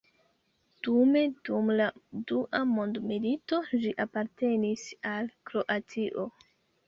[0.85, 1.85] Dume dum la
[2.31, 6.27] Dua Mondmilito ĝi apartenis al Kroatio.